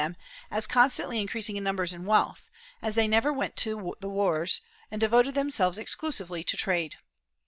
[0.49, 2.49] 342 MORISCOS [Book VIH as constantly increasing in numbers and wealth,
[2.81, 6.95] as they never went to the wars and devoted themselves exclusively to trade.